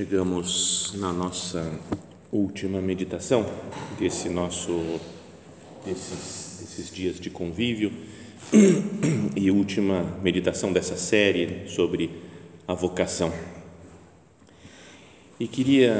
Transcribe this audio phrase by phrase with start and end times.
[0.00, 1.78] Chegamos na nossa
[2.32, 3.44] última meditação
[3.98, 4.98] desse nosso
[5.84, 7.92] desses, desses dias de convívio
[9.36, 12.08] e última meditação dessa série sobre
[12.66, 13.30] a vocação.
[15.38, 15.94] E queria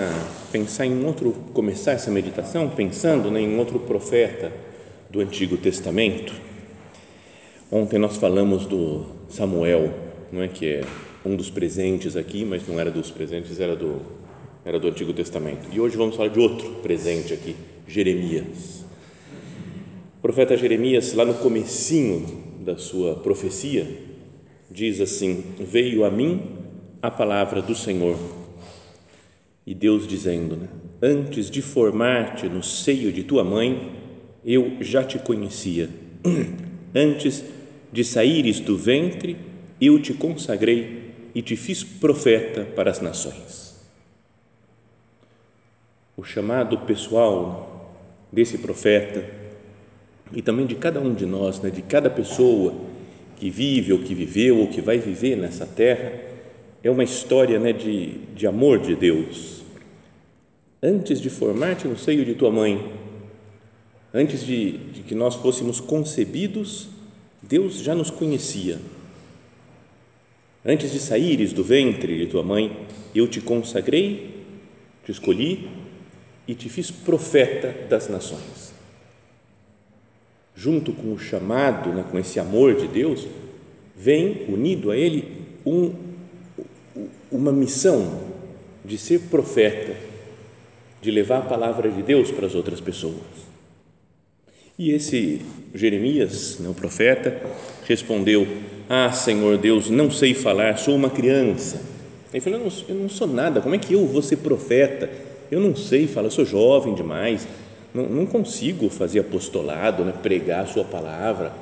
[0.51, 4.51] pensar em outro começar essa meditação pensando né, em outro profeta
[5.11, 6.33] do Antigo Testamento.
[7.71, 9.93] Ontem nós falamos do Samuel,
[10.33, 10.85] não é que é
[11.25, 14.01] um dos presentes aqui, mas não era dos presentes, era do,
[14.65, 15.69] era do Antigo Testamento.
[15.73, 17.55] E hoje vamos falar de outro presente aqui,
[17.87, 18.85] Jeremias.
[20.19, 23.87] O profeta Jeremias, lá no comecinho da sua profecia,
[24.71, 26.43] diz assim: Veio a mim
[27.03, 28.19] a palavra do Senhor.
[29.67, 30.69] E Deus dizendo, né,
[31.03, 33.93] antes de formar-te no seio de tua mãe,
[34.45, 35.89] eu já te conhecia.
[36.95, 37.45] Antes
[37.93, 39.37] de saíres do ventre,
[39.81, 41.00] eu te consagrei
[41.35, 43.79] e te fiz profeta para as nações.
[46.17, 47.95] O chamado pessoal
[48.33, 49.25] desse profeta
[50.33, 52.75] e também de cada um de nós, né, de cada pessoa
[53.37, 56.13] que vive ou que viveu ou que vai viver nessa terra,
[56.83, 59.63] é uma história né, de, de amor de Deus.
[60.83, 62.93] Antes de formar-te no seio de tua mãe,
[64.15, 66.89] antes de, de que nós fôssemos concebidos,
[67.43, 68.79] Deus já nos conhecia
[70.65, 74.45] Antes de saíres do ventre de tua mãe, eu te consagrei,
[75.05, 75.69] te escolhi
[76.47, 78.75] e te fiz profeta das nações.
[80.55, 83.27] Junto com o chamado, né, com esse amor de Deus,
[83.97, 85.95] vem unido a ele um,
[87.31, 88.29] uma missão
[88.85, 89.97] de ser profeta,
[91.01, 93.51] de levar a palavra de Deus para as outras pessoas.
[94.79, 95.41] E esse
[95.75, 97.41] Jeremias, né, o profeta,
[97.87, 98.47] respondeu:
[98.93, 101.81] ah, Senhor Deus, não sei falar, sou uma criança.
[102.33, 105.09] Ele falou: eu não, eu não sou nada, como é que eu vou ser profeta?
[105.49, 107.47] Eu não sei falar, sou jovem demais,
[107.95, 111.53] não, não consigo fazer apostolado, né, pregar a Sua palavra.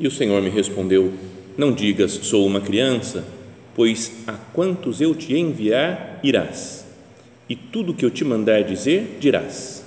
[0.00, 1.12] E o Senhor me respondeu:
[1.56, 3.24] Não digas, sou uma criança,
[3.72, 6.84] pois a quantos eu te enviar, irás,
[7.48, 9.84] e tudo que eu te mandar dizer, dirás.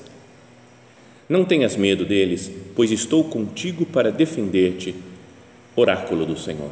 [1.28, 4.96] Não tenhas medo deles, pois estou contigo para defender-te
[5.80, 6.72] oráculo do Senhor.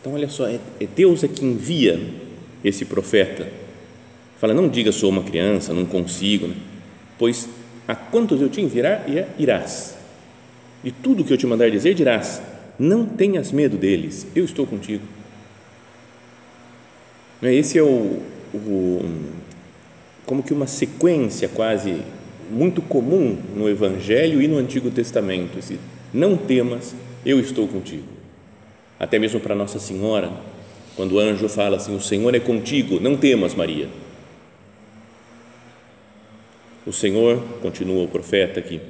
[0.00, 2.00] Então, olha só, é, é Deus é que envia
[2.64, 3.48] esse profeta.
[4.38, 6.56] Fala, não diga sou uma criança, não consigo, né?
[7.18, 7.48] pois
[7.86, 9.04] a quantos eu te enviar,
[9.38, 9.96] irás.
[10.84, 12.42] E tudo que eu te mandar dizer, dirás.
[12.78, 15.04] Não tenhas medo deles, eu estou contigo.
[17.40, 18.20] Né, esse é o,
[18.54, 19.04] o
[20.24, 22.00] como que uma sequência quase
[22.50, 25.58] muito comum no Evangelho e no Antigo Testamento.
[25.58, 25.78] Esse,
[26.12, 26.94] não temas,
[27.24, 28.08] eu estou contigo.
[28.98, 30.30] Até mesmo para Nossa Senhora,
[30.96, 33.88] quando o anjo fala assim: O Senhor é contigo, não temas, Maria.
[36.86, 38.80] O Senhor, continua o profeta aqui,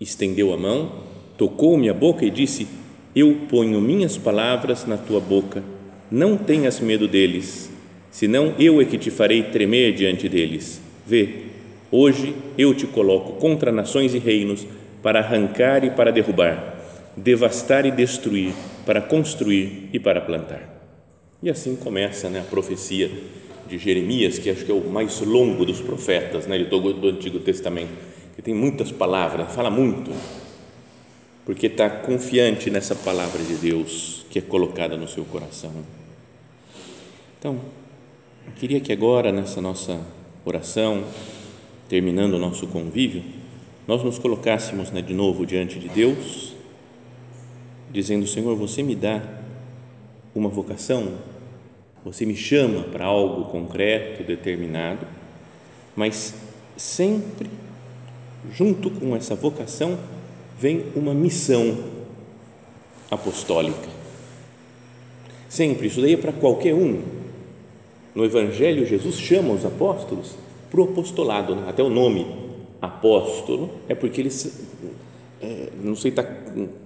[0.00, 0.92] estendeu a mão,
[1.38, 2.66] tocou minha boca e disse:
[3.14, 5.62] Eu ponho minhas palavras na tua boca,
[6.10, 7.70] não tenhas medo deles,
[8.10, 10.80] senão eu é que te farei tremer diante deles.
[11.06, 11.44] Vê,
[11.90, 14.66] hoje eu te coloco contra nações e reinos
[15.02, 16.75] para arrancar e para derrubar
[17.16, 18.52] devastar e destruir,
[18.84, 20.76] para construir e para plantar.
[21.42, 23.10] E assim começa né, a profecia
[23.68, 27.38] de Jeremias, que acho que é o mais longo dos profetas né, do, do Antigo
[27.40, 27.92] Testamento,
[28.34, 30.10] que tem muitas palavras, fala muito,
[31.44, 35.72] porque está confiante nessa palavra de Deus que é colocada no seu coração.
[37.38, 37.60] Então,
[38.46, 40.00] eu queria que agora, nessa nossa
[40.44, 41.04] oração,
[41.88, 43.22] terminando o nosso convívio,
[43.86, 46.55] nós nos colocássemos né, de novo diante de Deus,
[47.96, 49.22] dizendo: Senhor, você me dá
[50.34, 51.14] uma vocação,
[52.04, 55.06] você me chama para algo concreto, determinado,
[55.94, 56.34] mas
[56.76, 57.48] sempre,
[58.52, 59.98] junto com essa vocação,
[60.58, 61.78] vem uma missão
[63.10, 63.88] apostólica.
[65.48, 67.02] Sempre, isso daí é para qualquer um.
[68.14, 70.34] No Evangelho, Jesus chama os apóstolos
[70.70, 71.64] para o apostolado, né?
[71.68, 72.26] até o nome
[72.80, 74.66] apóstolo é porque eles,
[75.40, 76.24] é, não sei, tá,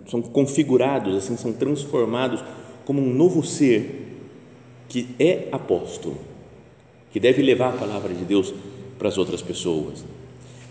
[0.09, 2.43] são configurados, assim, são transformados
[2.85, 4.09] como um novo ser
[4.89, 6.19] que é apóstolo,
[7.13, 8.53] que deve levar a palavra de Deus
[8.99, 10.05] para as outras pessoas.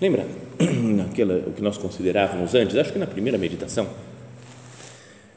[0.02, 0.28] Lembra
[0.60, 3.88] naquela, o que nós considerávamos antes, acho que na primeira meditação,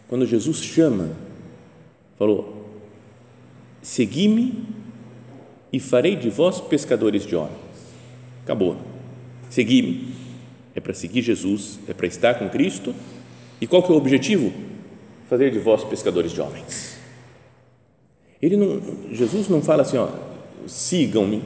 [0.09, 1.11] quando Jesus chama,
[2.19, 2.69] falou:
[3.81, 4.65] Segui-me
[5.73, 7.57] e farei de vós pescadores de homens.
[8.45, 8.77] Acabou.
[9.49, 10.22] Segui-me.
[10.75, 12.95] É para seguir Jesus, é para estar com Cristo.
[13.61, 14.53] E qual que é o objetivo?
[15.29, 16.97] Fazer de vós pescadores de homens.
[18.41, 18.81] Ele não,
[19.13, 20.09] Jesus não fala assim, ó,
[20.67, 21.43] sigam-me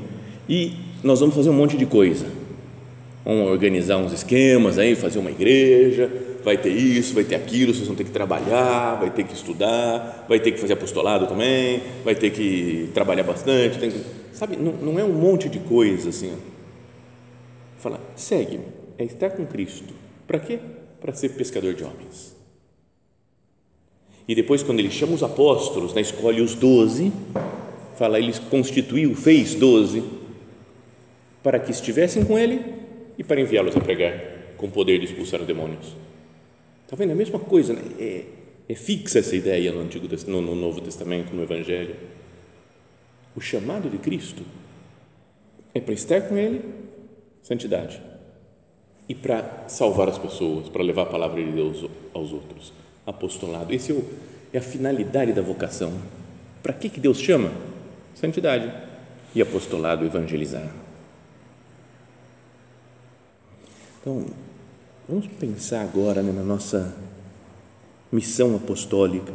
[0.48, 2.26] e nós vamos fazer um monte de coisa.
[3.24, 6.10] Vamos organizar uns esquemas aí, fazer uma igreja,
[6.44, 10.24] vai ter isso, vai ter aquilo, vocês vão ter que trabalhar, vai ter que estudar,
[10.28, 14.00] vai ter que fazer apostolado também, vai ter que trabalhar bastante, que,
[14.32, 16.32] sabe, não, não, é um monte de coisa assim.
[17.80, 18.62] Fala, segue-me,
[18.98, 19.92] é estar com Cristo.
[20.26, 20.58] Para quê?
[21.00, 22.36] Para ser pescador de homens.
[24.28, 27.12] E depois, quando ele chama os apóstolos, né, escolhe os doze,
[27.96, 30.02] fala, ele constituiu, fez doze,
[31.42, 32.60] para que estivessem com ele
[33.16, 35.94] e para enviá-los a pregar com poder de expulsar demônios.
[36.84, 37.10] Está vendo?
[37.10, 37.82] É a mesma coisa, né?
[38.00, 38.24] é,
[38.68, 41.94] é, fixa essa ideia no, Antigo, no, no Novo Testamento, no Evangelho.
[43.36, 44.42] O chamado de Cristo
[45.74, 46.62] é para estar com Ele,
[47.42, 48.00] santidade,
[49.08, 52.72] e para salvar as pessoas, para levar a palavra de Deus aos outros,
[53.06, 53.72] apostolado.
[53.72, 54.02] Esse é,
[54.52, 55.92] é a finalidade da vocação.
[56.62, 57.52] Para que, que Deus chama?
[58.14, 58.72] Santidade
[59.34, 60.68] e apostolado, evangelizar.
[64.00, 64.26] Então,
[65.08, 66.92] Vamos pensar agora né, na nossa
[68.10, 69.32] missão apostólica.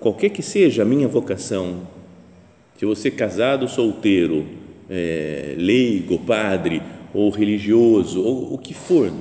[0.00, 1.86] Qualquer que seja a minha vocação,
[2.78, 4.46] se você casado, solteiro,
[4.88, 6.80] é, leigo, padre
[7.14, 9.12] ou religioso, ou o que for,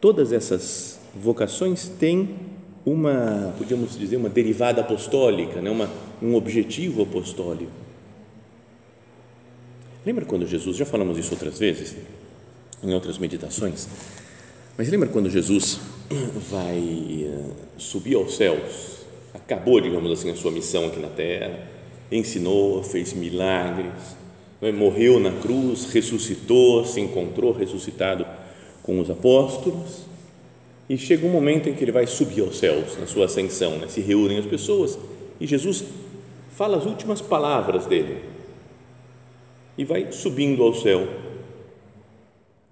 [0.00, 2.36] todas essas vocações têm
[2.84, 5.68] uma, podíamos dizer, uma derivada apostólica, né?
[5.68, 5.90] uma,
[6.22, 7.72] um objetivo apostólico.
[10.04, 11.96] Lembra quando Jesus, já falamos isso outras vezes,
[12.80, 13.88] em outras meditações.
[14.78, 15.80] Mas lembra quando Jesus
[16.48, 18.98] vai eh, subir aos céus?
[19.34, 21.58] Acabou, digamos assim, a sua missão aqui na terra,
[22.12, 24.16] ensinou, fez milagres,
[24.60, 28.26] né, morreu na cruz, ressuscitou, se encontrou ressuscitado
[28.82, 30.06] com os apóstolos.
[30.88, 33.88] E chega um momento em que ele vai subir aos céus, na sua ascensão, né?
[33.88, 34.96] se reúnem as pessoas
[35.40, 35.84] e Jesus
[36.52, 38.22] fala as últimas palavras dele
[39.76, 41.06] e vai subindo ao céu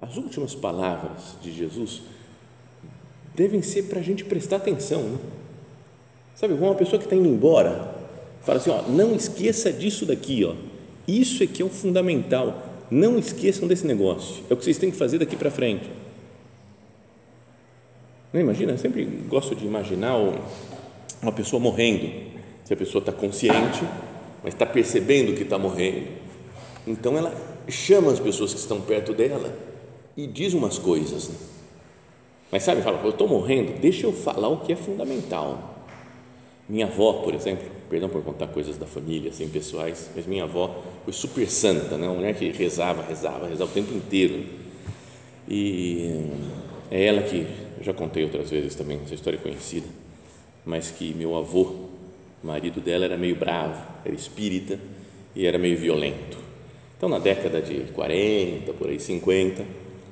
[0.01, 2.03] as últimas palavras de Jesus
[3.35, 5.03] devem ser para a gente prestar atenção.
[5.03, 5.19] Né?
[6.35, 7.95] Sabe, uma pessoa que está indo embora,
[8.43, 10.55] fala assim: ó, não esqueça disso daqui, ó.
[11.07, 12.63] Isso é que é o fundamental.
[12.91, 14.45] Não esqueçam desse negócio.
[14.49, 15.89] É o que vocês têm que fazer daqui para frente.
[18.33, 18.73] Não imagina?
[18.73, 20.17] Eu sempre gosto de imaginar
[21.23, 22.11] uma pessoa morrendo.
[22.65, 23.83] Se a pessoa está consciente,
[24.43, 26.07] mas está percebendo que está morrendo,
[26.87, 27.35] então ela
[27.69, 29.55] chama as pessoas que estão perto dela
[30.17, 31.29] e diz umas coisas.
[31.29, 31.35] Né?
[32.53, 35.74] Mas sabe, fala, eu estou morrendo, deixa eu falar o que é fundamental.
[36.69, 40.83] Minha avó, por exemplo, perdão por contar coisas da família, assim, pessoais, mas minha avó
[41.05, 42.07] foi super santa, né?
[42.07, 44.45] uma mulher que rezava, rezava, rezava o tempo inteiro.
[45.47, 46.25] E
[46.91, 47.47] é ela que,
[47.83, 49.87] já contei outras vezes também, essa história é conhecida,
[50.65, 51.75] mas que meu avô,
[52.43, 54.79] marido dela, era meio bravo, era espírita
[55.37, 56.39] e era meio violento.
[56.97, 59.63] Então, na década de 40, por aí, 50,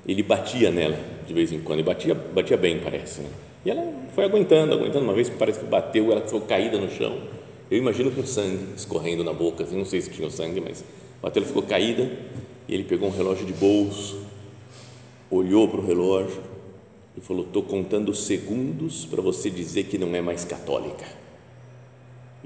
[0.07, 3.23] ele batia nela de vez em quando, e batia, batia bem, parece.
[3.23, 3.31] Né?
[3.65, 5.05] E ela foi aguentando, aguentando.
[5.05, 7.19] Uma vez parece que bateu, ela ficou caída no chão.
[7.71, 10.85] Eu imagino que o sangue escorrendo na boca, assim, não sei se tinha sangue, mas
[11.23, 12.11] bateu, ela ficou caída.
[12.69, 14.21] E ele pegou um relógio de bolso,
[15.31, 16.43] olhou para o relógio
[17.17, 21.05] e falou: Estou contando segundos para você dizer que não é mais católica.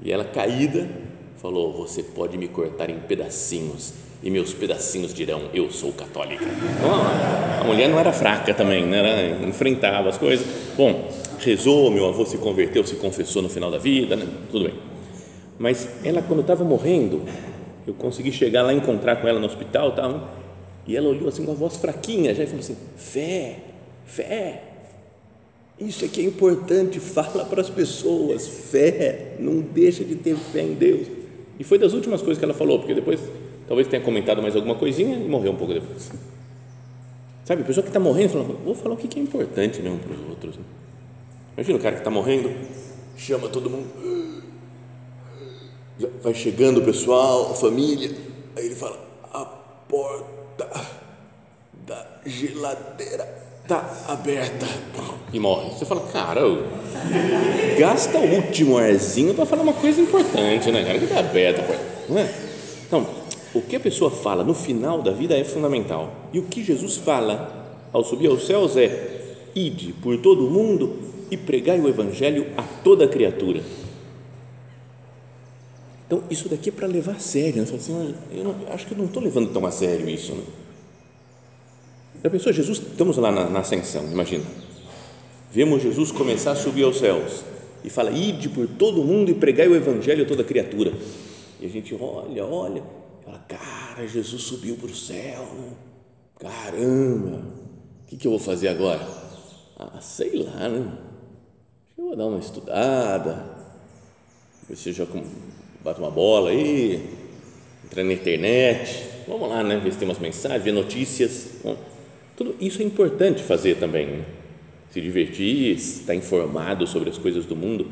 [0.03, 0.89] E ela, caída,
[1.37, 6.45] falou: Você pode me cortar em pedacinhos e meus pedacinhos dirão: Eu sou católica.
[7.61, 9.31] A mulher não era fraca também, né?
[9.31, 10.45] Ela enfrentava as coisas.
[10.75, 11.09] Bom,
[11.39, 14.27] rezou, meu avô se converteu, se confessou no final da vida, né?
[14.51, 14.73] tudo bem.
[15.59, 17.23] Mas ela, quando estava morrendo,
[17.85, 20.29] eu consegui chegar lá, encontrar com ela no hospital, tal,
[20.87, 23.57] E ela olhou assim com a voz fraquinha já e falou assim: fé,
[24.05, 24.63] fé.
[25.79, 30.63] Isso é que é importante, fala para as pessoas, fé, não deixa de ter fé
[30.63, 31.07] em Deus.
[31.59, 33.19] E foi das últimas coisas que ela falou, porque depois
[33.67, 36.11] talvez tenha comentado mais alguma coisinha e morreu um pouco depois.
[37.43, 40.13] Sabe, a pessoa que está morrendo fala, vou falar o que é importante mesmo para
[40.13, 40.57] os outros.
[40.57, 40.63] Né?
[41.55, 42.51] Imagina o cara que está morrendo,
[43.15, 43.87] chama todo mundo,
[46.21, 48.11] vai chegando o pessoal, a família,
[48.55, 48.99] aí ele fala,
[49.33, 50.69] a porta
[51.85, 53.27] da geladeira
[53.63, 54.65] está aberta
[55.31, 55.69] e morre.
[55.71, 56.41] Você fala, cara,
[57.79, 60.99] gasta o último arzinho para falar uma coisa importante, né, cara?
[60.99, 61.63] Que está aberta,
[62.09, 62.33] não é?
[62.85, 63.07] Então,
[63.57, 66.13] o que a pessoa fala no final da vida é fundamental.
[66.33, 70.97] E o que Jesus fala ao subir aos céus é: ide por todo o mundo
[71.29, 73.61] e pregai o evangelho a toda criatura.
[76.05, 77.61] Então, isso daqui é para levar a sério.
[77.61, 77.63] Né?
[77.63, 80.31] Assim, eu não, acho que eu não estou levando tão a sério isso.
[80.33, 80.43] Né?
[82.23, 84.45] Já pensou, Jesus, estamos lá na, na ascensão, imagina.
[85.51, 87.43] Vemos Jesus começar a subir aos céus
[87.83, 90.93] e fala: ide por todo mundo e pregai o evangelho a toda criatura.
[91.59, 92.83] E a gente olha, olha,
[93.27, 95.45] fala: cara, Jesus subiu para o céu,
[96.39, 97.43] caramba,
[98.03, 99.05] o que, que eu vou fazer agora?
[99.77, 100.97] Ah, sei lá, né?
[101.97, 103.45] Eu vou dar uma estudada,
[104.69, 105.05] eu já
[105.83, 107.09] bato uma bola aí,
[107.83, 109.77] entrar na internet, vamos lá, né?
[109.77, 111.49] Ver se tem umas mensagens, ver notícias.
[112.35, 114.25] Tudo isso é importante fazer também, né?
[114.91, 117.87] se divertir, estar informado sobre as coisas do mundo.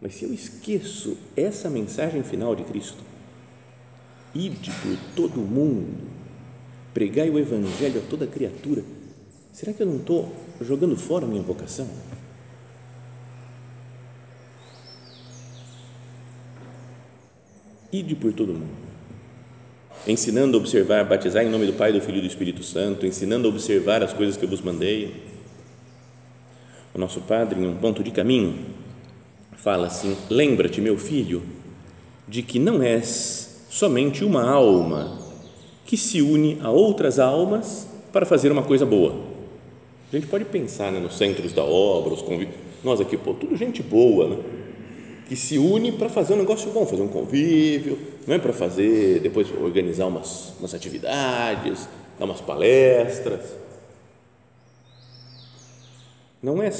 [0.00, 3.05] Mas se eu esqueço essa mensagem final de Cristo,
[4.36, 6.08] ide por todo mundo,
[6.92, 8.82] pregai o Evangelho a toda criatura,
[9.52, 11.88] será que eu não estou jogando fora a minha vocação?
[17.92, 18.86] Ide por todo mundo
[20.06, 23.48] ensinando a observar, batizar em nome do Pai, do Filho e do Espírito Santo, ensinando
[23.48, 25.14] a observar as coisas que eu vos mandei.
[26.94, 28.56] O nosso Padre, em um ponto de caminho,
[29.52, 31.42] fala assim: Lembra-te, meu filho,
[32.28, 33.45] de que não és
[33.76, 35.18] somente uma alma
[35.84, 39.14] que se une a outras almas para fazer uma coisa boa.
[40.10, 42.56] A gente pode pensar né, nos centros da obra, os convívios.
[42.82, 44.38] Nós aqui, pô, tudo gente boa, né?
[45.28, 49.20] que se une para fazer um negócio bom, fazer um convívio, não é para fazer,
[49.20, 51.86] depois organizar umas, umas atividades,
[52.18, 53.42] dar umas palestras.
[56.42, 56.70] Não é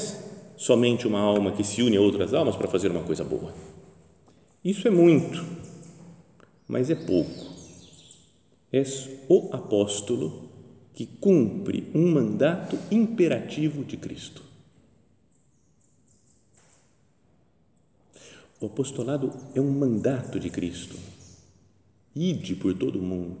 [0.57, 3.53] somente uma alma que se une a outras almas para fazer uma coisa boa.
[4.65, 5.45] Isso é muito,
[6.67, 7.55] mas é pouco.
[8.71, 10.49] És o apóstolo
[10.93, 14.41] que cumpre um mandato imperativo de Cristo.
[18.59, 20.95] O apostolado é um mandato de Cristo.
[22.15, 23.37] Ide por todo o mundo,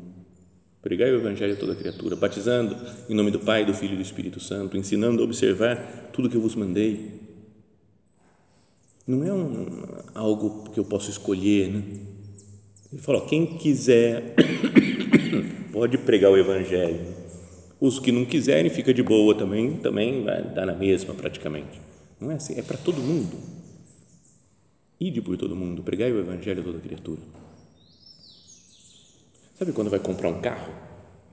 [0.83, 2.77] pregai o Evangelho a toda criatura, batizando
[3.09, 6.37] em nome do Pai, do Filho e do Espírito Santo, ensinando a observar tudo que
[6.37, 7.19] eu vos mandei.
[9.07, 12.16] Não é um, algo que eu posso escolher, né?
[12.91, 14.35] Ele falou: quem quiser
[15.71, 17.15] pode pregar o Evangelho.
[17.79, 21.79] Os que não quiserem, fica de boa também, também vai dar na mesma praticamente.
[22.19, 23.37] Não é assim, é para todo mundo.
[24.99, 27.21] Ide por todo mundo, pregai o evangelho a toda criatura.
[29.59, 30.73] Sabe quando vai comprar um carro?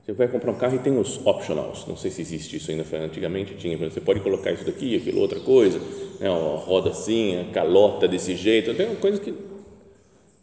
[0.04, 1.86] Você vai comprar um carro e tem os optionals.
[1.86, 3.78] Não sei se existe isso ainda, antigamente tinha.
[3.78, 5.78] Você pode colocar isso daqui, aquilo, outra coisa,
[6.20, 6.28] né?
[6.28, 8.74] Roda assim, calota desse jeito.
[8.74, 9.32] Tem coisas que,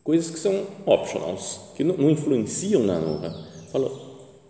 [0.04, 3.00] coisas que são optionals, que não, não influenciam na.
[3.00, 3.46] Né?
[3.72, 3.92] Fala,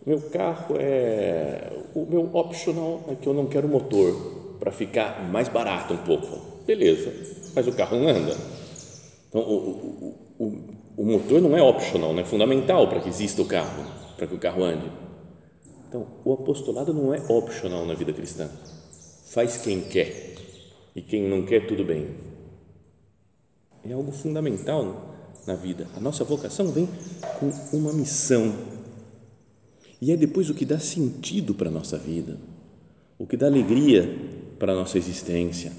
[0.06, 1.72] meu carro é.
[1.94, 4.14] O meu optional é que eu não quero motor,
[4.60, 6.40] para ficar mais barato um pouco.
[6.66, 7.12] Beleza,
[7.54, 8.36] mas o carro não anda
[9.32, 13.42] então, o, o, o, o motor não é optional, não é fundamental para que exista
[13.42, 13.86] o carro,
[14.18, 14.92] para que o carro ande.
[15.88, 18.50] Então, o apostolado não é optional na vida cristã.
[19.30, 20.36] Faz quem quer
[20.94, 22.10] e quem não quer, tudo bem.
[23.86, 25.88] É algo fundamental na vida.
[25.96, 26.88] A nossa vocação vem
[27.40, 28.54] com uma missão.
[30.02, 32.38] E é depois o que dá sentido para a nossa vida,
[33.18, 34.10] o que dá alegria
[34.58, 35.72] para a nossa existência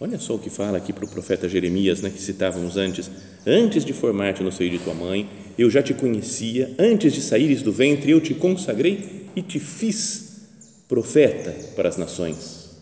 [0.00, 3.08] Olha só o que fala aqui para o profeta Jeremias, né, que citávamos antes.
[3.46, 7.62] Antes de formar-te no seio de tua mãe, eu já te conhecia, antes de saíres
[7.62, 10.48] do ventre, eu te consagrei e te fiz
[10.88, 12.76] profeta para as nações.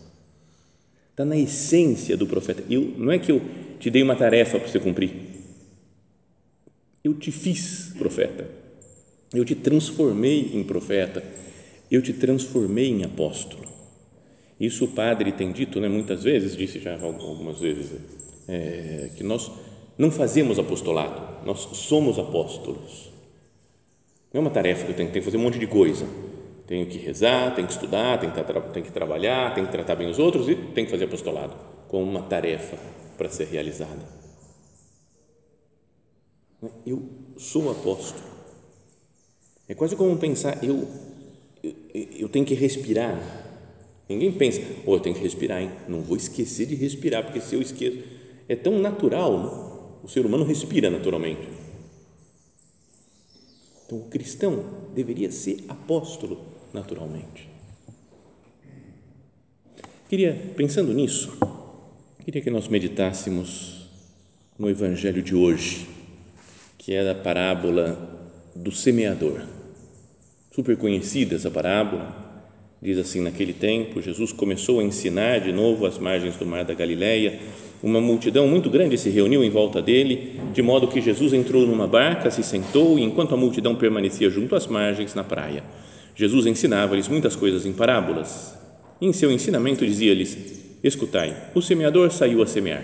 [1.11, 2.63] Está na essência do profeta.
[2.67, 3.41] Eu, não é que eu
[3.83, 5.11] te dei uma tarefa para você cumprir.
[7.03, 8.49] Eu te fiz profeta.
[9.33, 11.21] Eu te transformei em profeta.
[11.91, 13.67] Eu te transformei em apóstolo.
[14.57, 17.91] Isso o padre tem dito, né, muitas vezes, disse já algumas vezes,
[18.47, 19.51] é, que nós
[19.97, 23.11] não fazemos apostolado, nós somos apóstolos.
[24.33, 26.07] Não é uma tarefa que eu tenho, tenho que fazer um monte de coisa.
[26.65, 30.09] Tenho que rezar, tenho que estudar, tenho que, tenho que trabalhar, tenho que tratar bem
[30.09, 31.53] os outros e tenho que fazer apostolado
[31.93, 32.75] como uma tarefa
[33.15, 34.01] para ser realizada.
[36.87, 37.07] Eu
[37.37, 38.23] sou apóstolo.
[39.69, 40.87] É quase como pensar, eu,
[41.63, 43.15] eu, eu tenho que respirar.
[44.09, 45.69] Ninguém pensa, oh, eu tenho que respirar, hein?
[45.87, 47.99] não vou esquecer de respirar, porque se eu esqueço,
[48.49, 49.99] é tão natural, né?
[50.03, 51.47] o ser humano respira naturalmente.
[53.85, 56.41] Então, o cristão deveria ser apóstolo
[56.73, 57.47] naturalmente.
[60.09, 61.37] Queria, pensando nisso,
[62.23, 63.85] queria que nós meditássemos
[64.57, 65.85] no Evangelho de hoje,
[66.77, 67.99] que é a parábola
[68.55, 69.41] do semeador.
[70.49, 72.15] Super conhecida essa parábola.
[72.81, 76.73] Diz assim: naquele tempo, Jesus começou a ensinar de novo às margens do mar da
[76.73, 77.39] Galileia.
[77.81, 81.87] Uma multidão muito grande se reuniu em volta dele, de modo que Jesus entrou numa
[81.87, 85.61] barca, se sentou e, enquanto a multidão permanecia junto às margens, na praia,
[86.15, 88.57] Jesus ensinava-lhes muitas coisas em parábolas.
[89.01, 92.83] Em seu ensinamento dizia-lhes: Escutai, o semeador saiu a semear.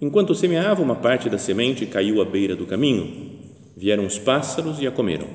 [0.00, 3.30] Enquanto semeava, uma parte da semente caiu à beira do caminho.
[3.76, 5.28] Vieram os pássaros e a comeram.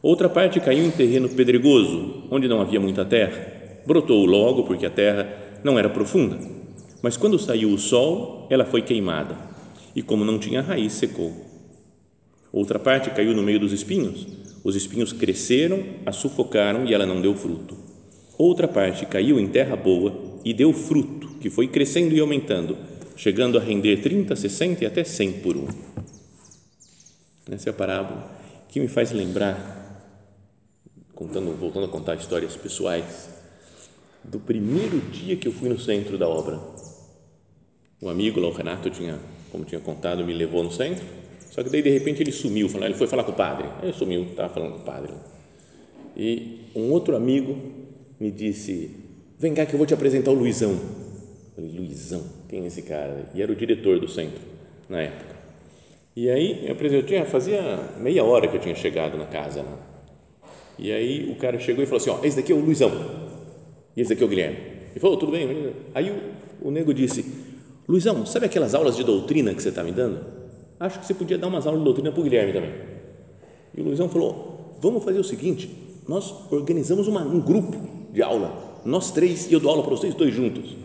[0.00, 3.82] Outra parte caiu em terreno pedregoso, onde não havia muita terra.
[3.84, 5.28] Brotou logo, porque a terra
[5.64, 6.38] não era profunda.
[7.02, 9.36] Mas quando saiu o sol, ela foi queimada,
[9.96, 11.32] e como não tinha raiz, secou.
[12.52, 14.26] Outra parte caiu no meio dos espinhos
[14.64, 17.76] os espinhos cresceram, a sufocaram e ela não deu fruto.
[18.38, 22.76] Outra parte caiu em terra boa e deu fruto, que foi crescendo e aumentando,
[23.16, 25.66] chegando a render 30, 60 e até 100 por um.
[27.50, 28.30] Essa é a parábola
[28.68, 30.02] que me faz lembrar,
[31.14, 33.30] contando, voltando a contar histórias pessoais,
[34.22, 36.60] do primeiro dia que eu fui no centro da obra.
[38.02, 39.18] Um amigo lá, o Renato, tinha,
[39.50, 41.04] como tinha contado, me levou no centro
[41.54, 43.68] só que daí de repente ele sumiu, ele foi falar com o padre.
[43.80, 45.12] Ele sumiu, estava falando com o padre.
[46.16, 47.56] E um outro amigo
[48.18, 48.90] me disse:
[49.38, 50.72] Vem cá que eu vou te apresentar o Luizão.
[50.72, 53.30] Eu falei: Luizão, quem é esse cara?
[53.34, 54.40] E era o diretor do centro
[54.88, 55.34] na época.
[56.16, 57.60] E aí eu apresentei, fazia
[57.98, 59.64] meia hora que eu tinha chegado na casa.
[60.78, 62.90] E aí o cara chegou e falou assim: Ó, esse daqui é o Luizão.
[63.96, 64.56] E esse daqui é o Guilherme.
[64.92, 65.72] Ele falou: Tudo bem.
[65.94, 67.24] Aí o, o nego disse:
[67.88, 70.44] Luizão, sabe aquelas aulas de doutrina que você está me dando?
[70.78, 72.72] acho que você podia dar umas aulas de doutrina para o Guilherme também.
[73.76, 75.70] E o Luizão falou, vamos fazer o seguinte,
[76.06, 77.76] nós organizamos uma, um grupo
[78.12, 78.52] de aula,
[78.84, 80.76] nós três, e eu dou aula para vocês dois juntos.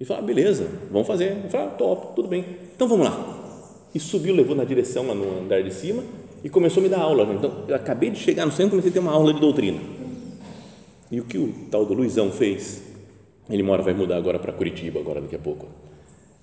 [0.00, 1.36] E falou, ah, beleza, vamos fazer.
[1.44, 2.44] Eu falei, ah, top, tudo bem.
[2.74, 3.36] Então vamos lá.
[3.94, 6.04] E subiu, levou na direção lá no andar de cima
[6.44, 7.24] e começou a me dar aula.
[7.34, 9.80] Então, eu acabei de chegar no centro e comecei a ter uma aula de doutrina.
[11.10, 12.82] E o que o tal do Luizão fez?
[13.50, 15.66] Ele mora, vai mudar agora para Curitiba, agora daqui a pouco.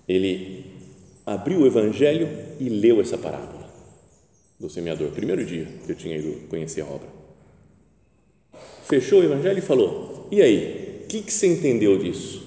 [0.07, 0.65] Ele
[1.25, 2.27] abriu o Evangelho
[2.59, 3.65] e leu essa parábola
[4.59, 7.07] do semeador, primeiro dia que eu tinha ido conhecer a obra.
[8.85, 12.43] Fechou o Evangelho e falou: E aí, que, que você entendeu disso?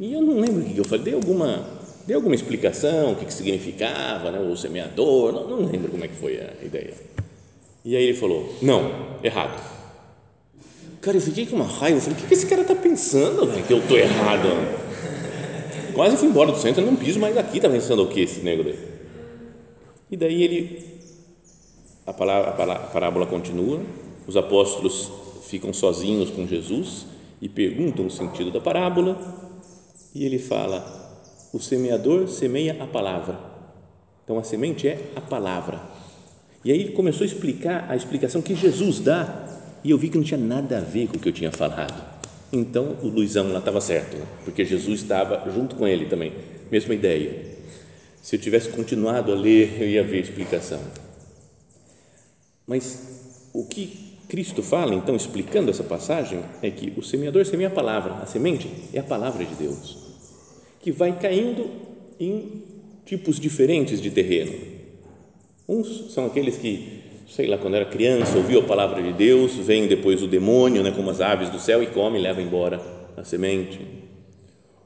[0.00, 1.64] E eu não lembro o que eu falei, dei alguma,
[2.06, 6.08] dei alguma explicação, o que, que significava, né, o semeador, não, não lembro como é
[6.08, 6.94] que foi a ideia.
[7.84, 9.62] E aí ele falou: Não, errado.
[11.00, 13.46] Cara, eu fiquei com uma raiva, eu falei: O que, que esse cara está pensando,
[13.66, 14.48] que eu estou errado?
[15.94, 18.40] Quase fui embora do centro, eu não piso mais aqui, está pensando o que esse
[18.40, 18.78] negro daí?
[20.10, 20.84] E daí ele,
[22.06, 23.80] a, palavra, a parábola continua,
[24.26, 25.10] os apóstolos
[25.46, 27.06] ficam sozinhos com Jesus
[27.40, 29.18] e perguntam o sentido da parábola
[30.14, 31.04] e ele fala,
[31.52, 33.38] o semeador semeia a palavra.
[34.24, 35.80] Então a semente é a palavra.
[36.64, 40.16] E aí ele começou a explicar a explicação que Jesus dá e eu vi que
[40.16, 42.02] não tinha nada a ver com o que eu tinha falado.
[42.52, 46.32] Então o Luizão lá estava certo, porque Jesus estava junto com ele também,
[46.70, 47.54] mesma ideia.
[48.22, 50.80] Se eu tivesse continuado a ler, eu ia ver a explicação.
[52.66, 57.72] Mas o que Cristo fala, então, explicando essa passagem, é que o semeador semeia a
[57.72, 59.98] palavra, a semente é a palavra de Deus,
[60.80, 61.68] que vai caindo
[62.18, 62.62] em
[63.04, 64.52] tipos diferentes de terreno.
[65.68, 69.86] Uns são aqueles que sei lá, quando era criança, ouviu a palavra de Deus, vem
[69.86, 72.80] depois o demônio, né, como as aves do céu, e come e leva embora
[73.16, 73.80] a semente.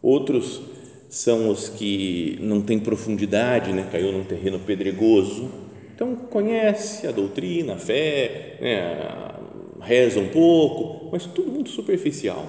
[0.03, 0.61] Outros
[1.09, 5.51] são os que não têm profundidade, né, caiu num terreno pedregoso,
[5.98, 9.34] então conhece a doutrina, a fé, né,
[9.80, 12.46] reza um pouco, mas tudo muito superficial.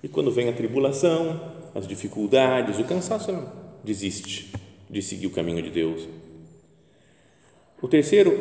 [0.00, 1.40] E quando vem a tribulação,
[1.74, 3.36] as dificuldades, o cansaço,
[3.82, 4.52] desiste
[4.88, 6.08] de seguir o caminho de Deus.
[7.82, 8.38] O terceiro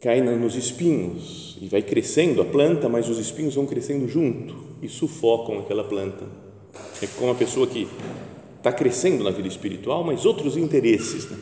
[0.00, 4.88] cai nos espinhos e vai crescendo a planta, mas os espinhos vão crescendo junto e
[4.88, 6.24] sufocam aquela planta.
[7.00, 7.86] É como uma pessoa que
[8.58, 11.36] está crescendo na vida espiritual, mas outros interesses né,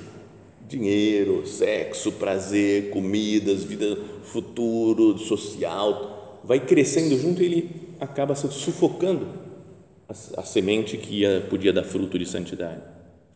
[0.68, 9.26] dinheiro, sexo, prazer, comidas, vida futuro, social, vai crescendo junto e ele acaba se sufocando
[10.09, 12.83] a, a semente que ia, podia dar fruto de santidade.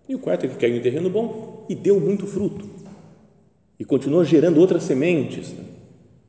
[0.09, 2.69] E o quarto é que caiu em terreno bom e deu muito fruto.
[3.79, 5.51] E continuou gerando outras sementes.
[5.51, 5.65] Né?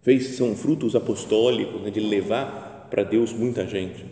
[0.02, 4.06] Fez, são frutos apostólicos né, de levar para Deus muita gente.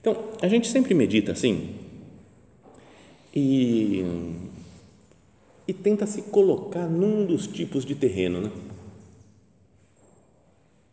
[0.00, 1.74] Então, a gente sempre medita assim
[3.34, 4.04] e,
[5.70, 8.40] e tenta se colocar num dos tipos de terreno.
[8.40, 8.50] Né?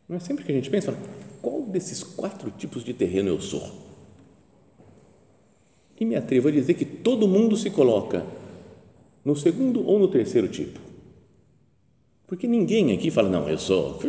[0.07, 0.95] Não é sempre que a gente pensa,
[1.41, 3.67] qual desses quatro tipos de terreno eu sou?
[5.99, 8.23] E me atrevo a dizer que todo mundo se coloca
[9.25, 10.79] no segundo ou no terceiro tipo.
[12.27, 13.99] Porque ninguém aqui fala, não, eu sou,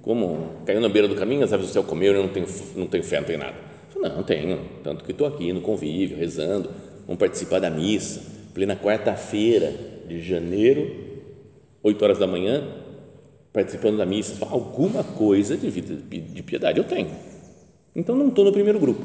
[0.00, 2.86] como caiu na beira do caminho, as aves do céu comeu, eu não tenho, não
[2.86, 3.56] tenho fé, não tenho nada.
[3.94, 6.70] Não, tenho, tanto que estou aqui no convívio, rezando,
[7.04, 8.22] vamos participar da missa,
[8.54, 10.90] plena quarta-feira de janeiro,
[11.82, 12.66] 8 horas da manhã,
[13.52, 17.10] participando da missa, alguma coisa de, vida, de piedade eu tenho.
[17.94, 19.04] Então não estou no primeiro grupo.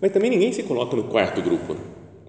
[0.00, 1.76] Mas também ninguém se coloca no quarto grupo.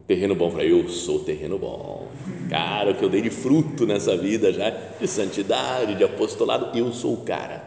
[0.08, 2.08] Terreno bom, fala, eu sou terreno bom.
[2.50, 6.92] Cara, o que eu dei de fruto nessa vida já, de santidade, de apostolado, eu
[6.92, 7.64] sou o cara.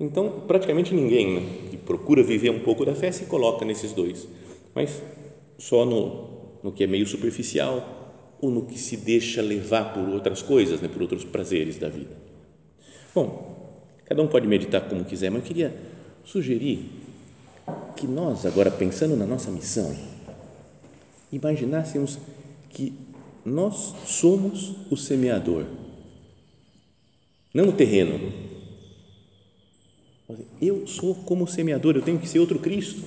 [0.00, 4.26] Então, praticamente ninguém né, que procura viver um pouco da fé se coloca nesses dois.
[4.74, 5.00] Mas
[5.58, 6.28] só no,
[6.62, 7.99] no que é meio superficial
[8.40, 12.16] ou no que se deixa levar por outras coisas, né, por outros prazeres da vida.
[13.14, 13.76] Bom,
[14.06, 15.74] cada um pode meditar como quiser, mas eu queria
[16.24, 16.90] sugerir
[17.96, 19.94] que nós, agora pensando na nossa missão,
[21.30, 22.18] imaginássemos
[22.70, 22.94] que
[23.44, 25.64] nós somos o semeador,
[27.52, 28.32] não o terreno.
[30.62, 33.02] Eu sou como semeador, eu tenho que ser outro Cristo,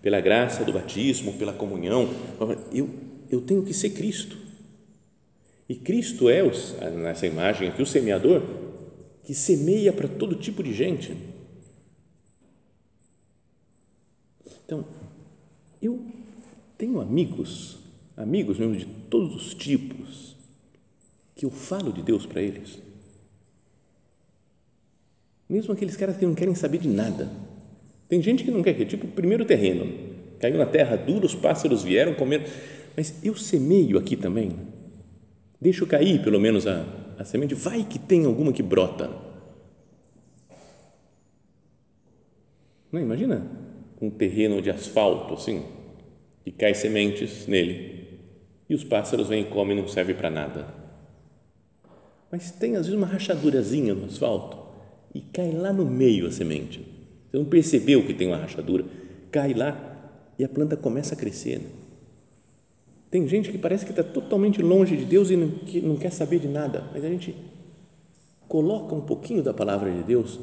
[0.00, 2.08] pela graça do batismo, pela comunhão,
[2.72, 2.88] eu,
[3.28, 4.49] eu tenho que ser Cristo.
[5.70, 6.42] E Cristo é,
[6.96, 8.42] nessa imagem aqui, o semeador
[9.22, 11.16] que semeia para todo tipo de gente.
[14.64, 14.84] Então,
[15.80, 16.04] eu
[16.76, 17.78] tenho amigos,
[18.16, 20.34] amigos mesmo de todos os tipos,
[21.36, 22.76] que eu falo de Deus para eles.
[25.48, 27.30] Mesmo aqueles caras que não querem saber de nada.
[28.08, 29.86] Tem gente que não quer, que é tipo o primeiro terreno.
[30.40, 32.44] Caiu na terra dura, os pássaros vieram comer.
[32.96, 34.79] Mas eu semeio aqui também.
[35.60, 36.84] Deixo cair pelo menos a,
[37.18, 37.54] a semente.
[37.54, 39.10] Vai que tem alguma que brota.
[42.90, 43.46] Não, imagina
[44.00, 45.62] um terreno de asfalto assim,
[46.44, 48.18] e cai sementes nele,
[48.68, 50.66] e os pássaros vêm e comem e não serve para nada.
[52.32, 54.58] Mas tem às vezes uma rachadurazinha no asfalto
[55.14, 56.80] e cai lá no meio a semente.
[57.28, 58.84] Você não percebeu que tem uma rachadura,
[59.30, 61.60] cai lá e a planta começa a crescer.
[63.10, 66.10] Tem gente que parece que está totalmente longe de Deus e não, que não quer
[66.10, 67.34] saber de nada, mas a gente
[68.46, 70.38] coloca um pouquinho da palavra de Deus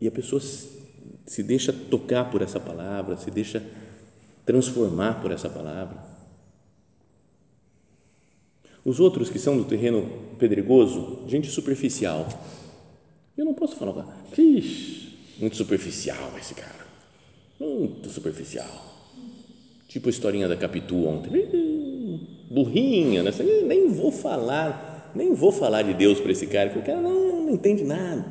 [0.00, 3.62] e a pessoa se deixa tocar por essa palavra, se deixa
[4.44, 5.98] transformar por essa palavra.
[8.84, 12.28] Os outros que são do terreno pedregoso, gente superficial.
[13.36, 16.86] Eu não posso falar, Ixi, muito superficial esse cara,
[17.58, 18.86] muito superficial.
[19.88, 21.30] Tipo a historinha da Capitu ontem,
[22.50, 23.30] burrinha, né?
[23.66, 27.42] nem vou falar, nem vou falar de Deus para esse cara, porque o cara não,
[27.42, 28.24] não entende nada,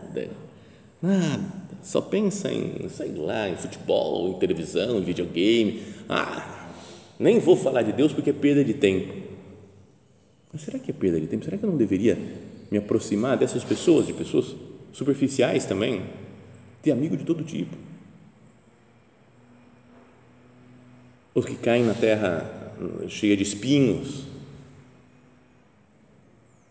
[1.02, 5.84] nada só pensa em, sei lá, em futebol, em televisão, em videogame.
[6.10, 6.68] Ah,
[7.20, 9.14] nem vou falar de Deus porque é perda de tempo.
[10.52, 11.46] Mas será que é perda de tempo?
[11.46, 12.18] Será que eu não deveria
[12.72, 14.56] me aproximar dessas pessoas, de pessoas
[14.94, 16.02] superficiais também?
[16.82, 17.78] Ter amigo de todo tipo.
[21.36, 22.65] Os que caem na terra
[23.08, 24.24] cheia de espinhos.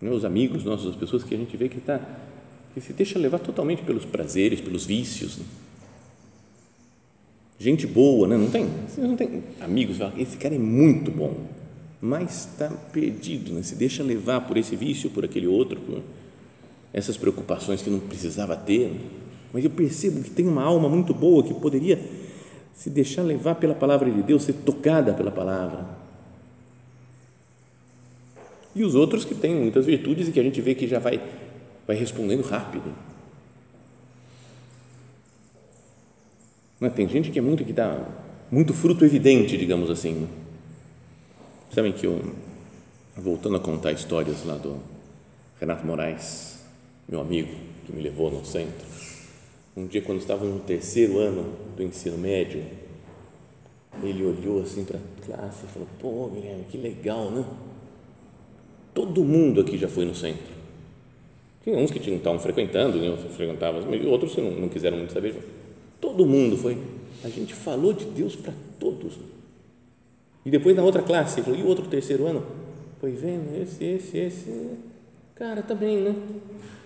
[0.01, 2.01] Os amigos nossos, as pessoas que a gente vê que está
[2.75, 5.39] que se deixa levar totalmente pelos prazeres, pelos vícios.
[5.39, 5.45] Né?
[7.59, 8.37] Gente boa, né?
[8.37, 11.47] não tem, não tem amigos, esse cara é muito bom,
[12.01, 13.63] mas está perdido, né?
[13.63, 16.03] se deixa levar por esse vício, por aquele outro, por
[16.93, 18.89] essas preocupações que não precisava ter.
[18.89, 19.01] Né?
[19.53, 21.97] Mas eu percebo que tem uma alma muito boa que poderia
[22.75, 25.87] se deixar levar pela palavra de Deus, ser tocada pela palavra.
[28.75, 31.21] E os outros que têm muitas virtudes e que a gente vê que já vai
[31.87, 32.93] vai respondendo rápido.
[36.81, 36.89] É?
[36.89, 38.07] Tem gente que é muito que dá
[38.51, 40.29] muito fruto evidente, digamos assim.
[41.73, 42.35] Sabem que eu,
[43.17, 44.79] voltando a contar histórias lá do
[45.59, 46.65] Renato Moraes,
[47.09, 47.55] meu amigo
[47.87, 48.87] que me levou no centro,
[49.77, 52.63] um dia quando estava no terceiro ano do ensino médio,
[54.03, 57.45] ele olhou assim para a classe e falou: Pô, Guilherme, que legal, né?
[58.93, 60.55] Todo mundo aqui já foi no centro.
[61.63, 62.99] Tinha uns que estavam frequentando,
[63.31, 65.35] frequentavam, e outros que não, não quiseram muito saber.
[66.01, 66.79] Todo mundo foi.
[67.25, 69.15] A gente falou de Deus para todos.
[70.45, 72.45] E depois na outra classe, falou, e o outro terceiro ano?
[73.01, 74.71] Foi vendo, esse, esse, esse.
[75.35, 76.17] Cara, também, tá né?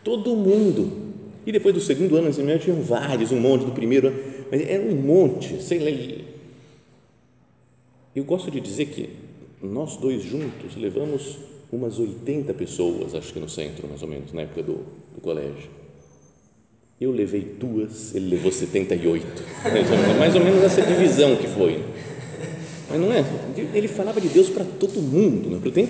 [0.05, 1.08] Todo mundo.
[1.49, 4.19] E depois do segundo ano, assim, tinham vários, um monte do primeiro ano,
[4.51, 6.25] mas era um monte, sei lá.
[8.15, 9.09] Eu gosto de dizer que
[9.63, 11.39] nós dois juntos levamos
[11.73, 14.75] umas 80 pessoas, acho que no centro, mais ou menos, na época do,
[15.15, 15.71] do colégio.
[17.01, 19.27] Eu levei duas, ele levou 78.
[19.73, 21.83] Mais ou, menos, mais ou menos essa divisão que foi.
[22.91, 23.23] Mas não é?
[23.75, 25.71] Ele falava de Deus para todo mundo, né?
[25.71, 25.87] tem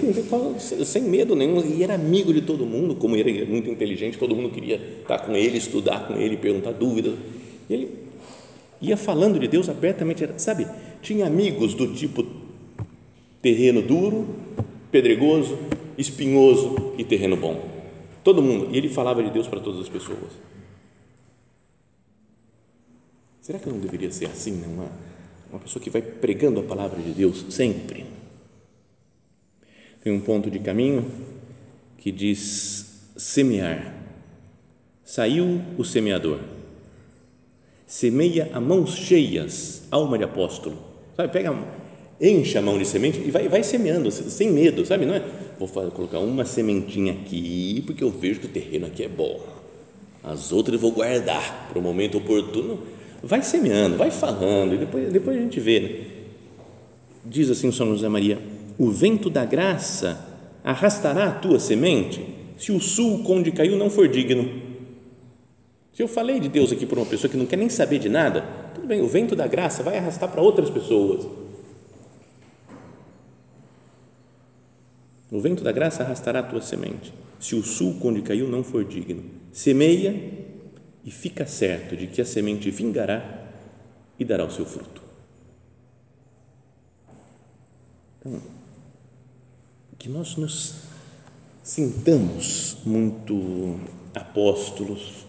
[0.84, 4.34] sem medo nenhum, e era amigo de todo mundo, como ele era muito inteligente, todo
[4.34, 7.14] mundo queria estar com ele, estudar com ele, perguntar dúvidas.
[7.70, 7.88] Ele
[8.80, 10.66] ia falando de Deus abertamente, sabe?
[11.00, 12.26] Tinha amigos do tipo
[13.40, 14.26] terreno duro,
[14.90, 15.56] pedregoso,
[15.96, 17.64] espinhoso e terreno bom.
[18.24, 18.68] Todo mundo.
[18.72, 20.32] E ele falava de Deus para todas as pessoas.
[23.40, 24.66] Será que não deveria ser assim, né?
[24.66, 24.90] uma,
[25.50, 28.06] uma pessoa que vai pregando a palavra de Deus sempre?
[30.02, 31.10] Tem um ponto de caminho
[31.96, 33.94] que diz semear.
[35.04, 36.38] Saiu o semeador,
[37.86, 40.76] semeia a mãos cheias, alma de apóstolo.
[41.16, 41.56] Sabe, pega,
[42.20, 45.06] enche a mão de semente e vai, vai semeando, sem medo, sabe?
[45.06, 45.22] Não é?
[45.58, 49.40] Vou colocar uma sementinha aqui, porque eu vejo que o terreno aqui é bom.
[50.22, 52.80] As outras eu vou guardar para o momento oportuno
[53.22, 55.80] vai semeando, vai falando, e depois, depois a gente vê.
[55.80, 56.06] Né?
[57.24, 58.38] Diz assim o São José Maria:
[58.78, 60.26] O vento da graça
[60.64, 62.24] arrastará a tua semente
[62.58, 64.68] se o sul onde caiu não for digno.
[65.92, 68.08] Se eu falei de Deus aqui para uma pessoa que não quer nem saber de
[68.08, 71.26] nada, tudo bem, o vento da graça vai arrastar para outras pessoas.
[75.30, 78.84] O vento da graça arrastará a tua semente, se o sul onde caiu não for
[78.84, 79.22] digno.
[79.52, 80.14] Semeia
[81.08, 83.48] e fica certo de que a semente vingará
[84.18, 85.00] e dará o seu fruto.
[88.20, 88.38] Então,
[89.98, 90.74] que nós nos
[91.62, 93.80] sintamos muito
[94.14, 95.24] apóstolos,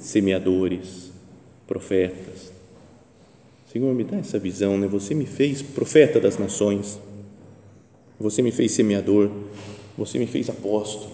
[0.00, 1.12] semeadores,
[1.64, 2.52] profetas.
[3.72, 4.88] Senhor, me dá essa visão, né?
[4.88, 6.98] Você me fez profeta das nações,
[8.18, 9.30] você me fez semeador,
[9.96, 11.13] você me fez apóstolo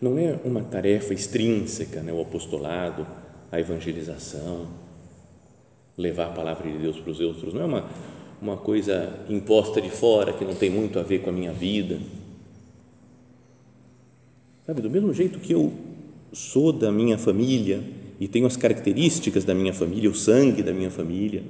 [0.00, 2.12] não é uma tarefa extrínseca, né?
[2.12, 3.06] o apostolado,
[3.50, 4.68] a evangelização,
[5.96, 7.90] levar a palavra de Deus para os outros, não é uma,
[8.40, 11.98] uma coisa imposta de fora que não tem muito a ver com a minha vida.
[14.64, 15.72] Sabe, do mesmo jeito que eu
[16.32, 17.82] sou da minha família
[18.20, 21.42] e tenho as características da minha família, o sangue da minha família,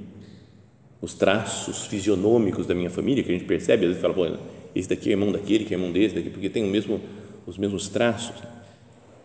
[1.01, 4.25] os traços fisionômicos da minha família, que a gente percebe, às vezes fala, pô,
[4.73, 6.99] esse daqui é irmão daquele, que é irmão desse, daqui, porque tem o mesmo
[7.49, 8.35] os mesmos traços,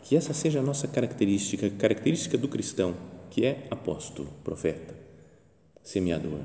[0.02, 2.94] que essa seja a nossa característica, característica do cristão,
[3.30, 4.94] que é apóstolo, profeta,
[5.82, 6.40] semeador.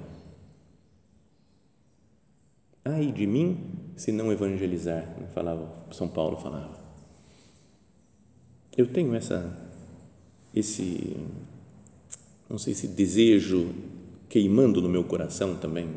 [2.84, 6.78] Ai de mim se não evangelizar, falava São Paulo falava.
[8.76, 9.58] Eu tenho essa
[10.54, 11.16] esse
[12.50, 13.74] não sei se desejo
[14.28, 15.96] queimando no meu coração também.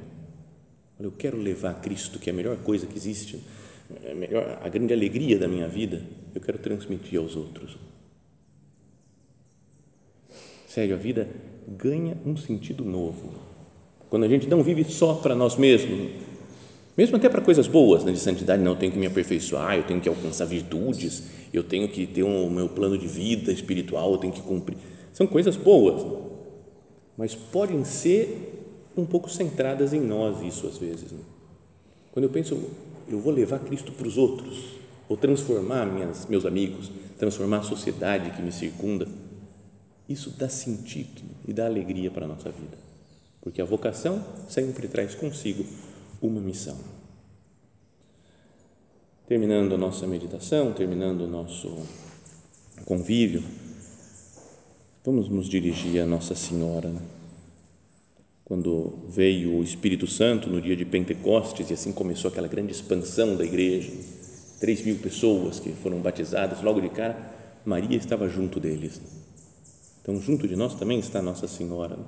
[1.00, 3.42] Eu quero levar Cristo, que é a melhor coisa que existe
[4.04, 6.02] é melhor, a grande alegria da minha vida,
[6.34, 7.76] eu quero transmitir aos outros.
[10.66, 11.28] Sério, a vida
[11.68, 13.34] ganha um sentido novo.
[14.08, 16.10] Quando a gente não vive só para nós mesmos,
[16.96, 19.84] mesmo até para coisas boas, né, de santidade, não, eu tenho que me aperfeiçoar, eu
[19.84, 24.12] tenho que alcançar virtudes, eu tenho que ter o um, meu plano de vida espiritual,
[24.12, 24.76] eu tenho que cumprir.
[25.12, 26.04] São coisas boas,
[27.16, 31.12] mas podem ser um pouco centradas em nós, isso às vezes.
[31.12, 31.20] Né?
[32.12, 32.58] Quando eu penso,
[33.12, 34.76] eu vou levar Cristo para os outros,
[35.08, 39.06] vou transformar minhas, meus amigos, transformar a sociedade que me circunda.
[40.08, 42.76] Isso dá sentido e dá alegria para a nossa vida,
[43.40, 45.64] porque a vocação sempre traz consigo
[46.20, 46.76] uma missão.
[49.26, 51.86] Terminando a nossa meditação, terminando o nosso
[52.84, 53.42] convívio,
[55.04, 56.88] vamos nos dirigir a Nossa Senhora.
[56.88, 57.00] Né?
[58.52, 63.34] Quando veio o Espírito Santo no dia de Pentecostes e assim começou aquela grande expansão
[63.34, 63.90] da igreja,
[64.60, 67.16] três mil pessoas que foram batizadas logo de cara,
[67.64, 69.00] Maria estava junto deles.
[70.02, 71.98] Então, junto de nós também está Nossa Senhora,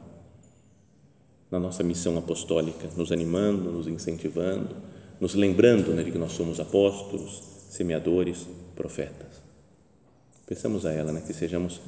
[1.51, 4.77] na nossa missão apostólica, nos animando, nos incentivando,
[5.19, 9.41] nos lembrando né, de que nós somos apóstolos, semeadores, profetas.
[10.47, 11.81] Pensamos a ela, né, que sejamos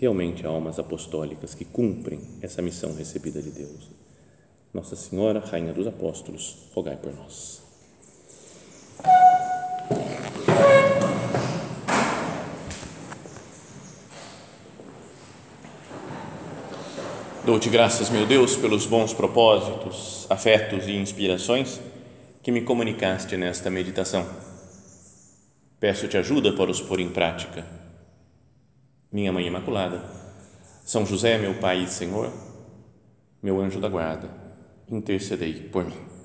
[0.00, 3.99] realmente almas apostólicas que cumprem essa missão recebida de Deus.
[4.72, 7.60] Nossa Senhora, Rainha dos Apóstolos, rogai por nós.
[17.44, 21.80] Dou-te graças, meu Deus, pelos bons propósitos, afetos e inspirações
[22.40, 24.24] que me comunicaste nesta meditação.
[25.80, 27.66] Peço-te ajuda para os pôr em prática.
[29.10, 30.00] Minha Mãe Imaculada,
[30.84, 32.32] São José, meu Pai e Senhor,
[33.42, 34.39] meu anjo da guarda,
[34.90, 36.19] intercedei por mim.